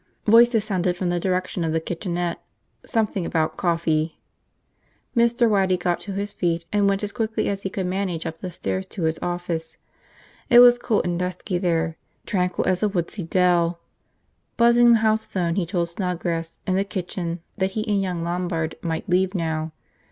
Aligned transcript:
Voices 0.25 0.63
sounded 0.65 0.97
from 0.97 1.09
the 1.09 1.19
direction 1.19 1.63
of 1.63 1.73
the 1.73 1.79
kitchenette, 1.79 2.41
something 2.83 3.23
about 3.23 3.55
coffee. 3.55 4.17
Mr. 5.15 5.47
Waddy 5.47 5.77
got 5.77 5.99
to 5.99 6.13
his 6.13 6.33
feet 6.33 6.65
and 6.73 6.89
went 6.89 7.03
as 7.03 7.11
quickly 7.11 7.47
as 7.47 7.61
he 7.61 7.69
could 7.69 7.85
manage 7.85 8.25
up 8.25 8.39
the 8.39 8.49
stairs 8.49 8.87
to 8.87 9.03
his 9.03 9.19
office. 9.21 9.77
It 10.49 10.57
was 10.57 10.79
cool 10.79 11.03
and 11.03 11.19
dusky 11.19 11.59
there, 11.59 11.97
tranquil 12.25 12.65
as 12.67 12.81
a 12.81 12.89
woodsy 12.89 13.21
dell. 13.25 13.79
Buzzing 14.57 14.93
the 14.93 14.99
house 15.01 15.27
phone 15.27 15.53
he 15.53 15.67
told 15.67 15.89
Snodgrass, 15.89 16.57
in 16.65 16.73
the 16.73 16.83
kitchen, 16.83 17.41
that 17.57 17.73
he 17.77 17.87
and 17.87 18.01
young 18.01 18.23
Lombard 18.23 18.77
might 18.81 19.07
leave 19.07 19.35
now. 19.35 19.71